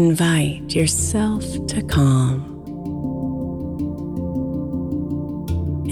[0.00, 2.40] Invite yourself to calm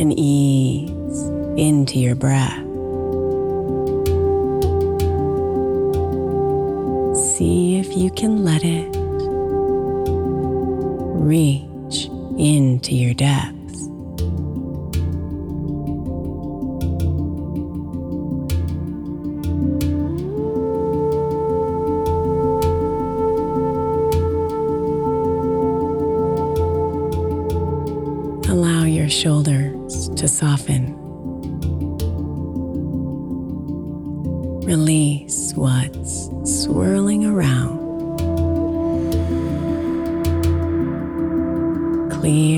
[0.01, 1.21] and ease
[1.59, 2.57] into your breath.
[7.35, 8.89] See if you can let it
[11.21, 12.07] reach
[12.39, 13.58] into your depth.
[29.29, 30.97] Shoulders to soften.
[34.65, 37.77] Release what's swirling around.
[42.11, 42.58] Clear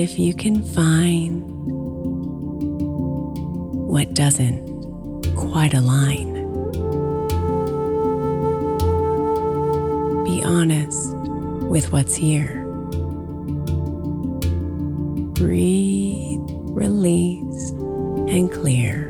[0.00, 1.42] If you can find
[3.88, 4.64] what doesn't
[5.34, 6.34] quite align.
[10.22, 11.16] Be honest
[11.66, 12.64] with what's here.
[15.34, 17.70] Breathe, release,
[18.30, 19.07] and clear.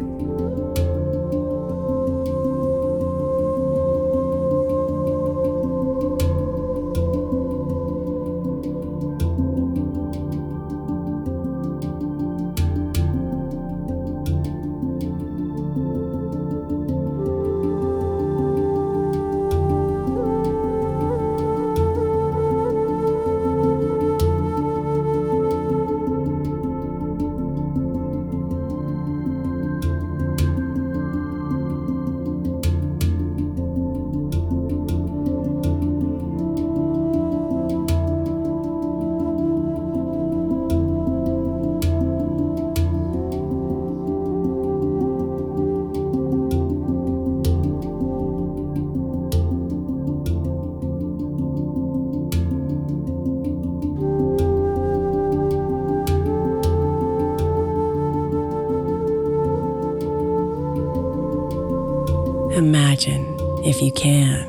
[62.59, 64.43] Imagine, if you can,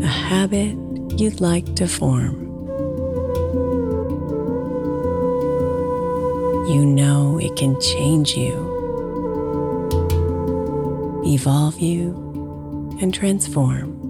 [0.00, 0.76] a habit
[1.18, 2.46] you'd like to form.
[6.68, 8.54] You know it can change you,
[11.26, 12.14] evolve you,
[13.00, 14.01] and transform.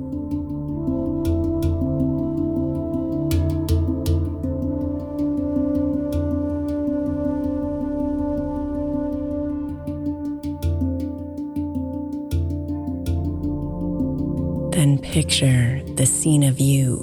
[16.03, 16.97] The scene of you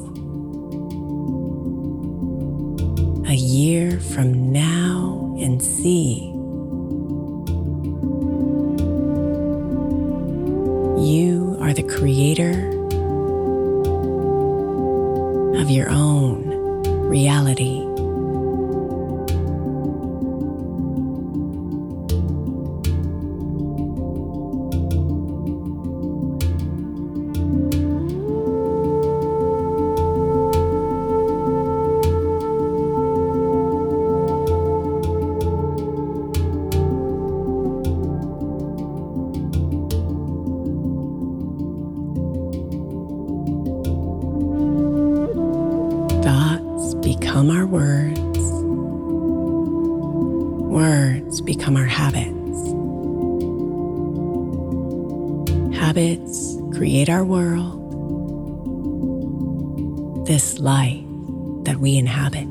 [3.29, 6.25] a year from now and see
[11.01, 12.51] you are the creator
[15.57, 17.88] of your own reality.
[60.29, 61.03] This life
[61.63, 62.45] that we inhabit.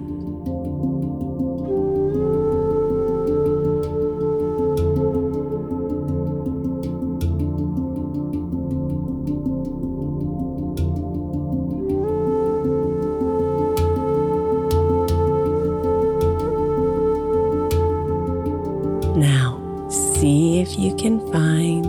[19.16, 21.86] Now, see if you can find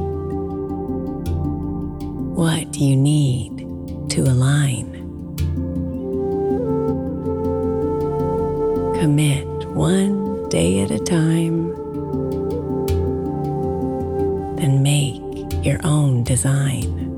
[2.35, 3.65] what you need
[4.11, 4.98] to align.
[8.99, 11.69] Commit one day at a time,
[14.57, 15.21] then make
[15.63, 17.08] your own design.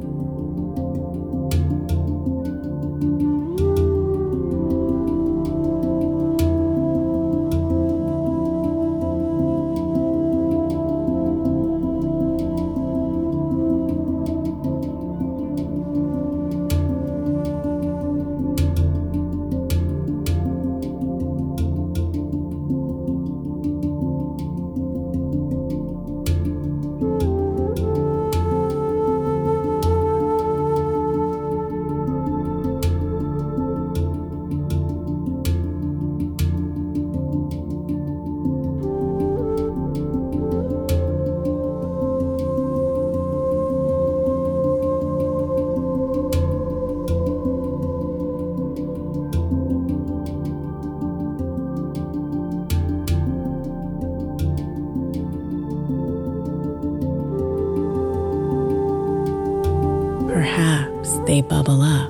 [60.42, 62.10] Perhaps they bubble up.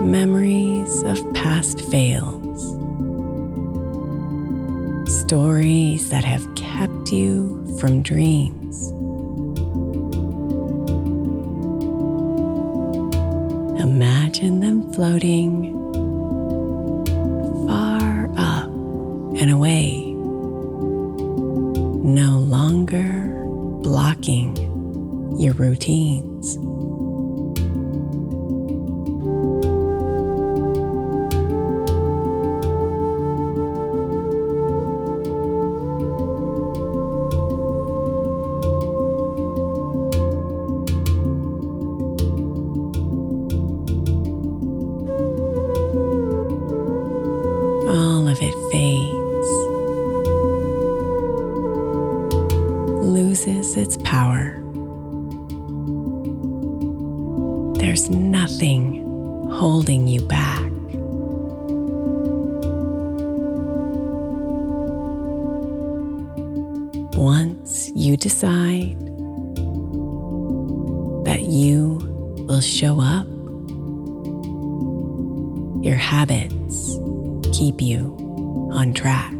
[0.00, 2.62] Memories of past fails.
[5.20, 8.92] Stories that have kept you from dreams.
[13.78, 15.74] Imagine them floating
[17.68, 18.70] far up
[19.36, 20.01] and away,
[53.94, 54.58] its power.
[57.78, 59.02] There's nothing
[59.50, 60.62] holding you back.
[67.14, 68.98] Once you decide
[71.24, 71.98] that you
[72.48, 73.26] will show up,
[75.84, 76.98] your habits
[77.52, 78.16] keep you
[78.72, 79.34] on track.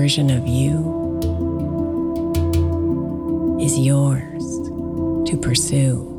[0.00, 1.18] Version of you
[3.60, 4.44] is yours
[5.28, 6.17] to pursue.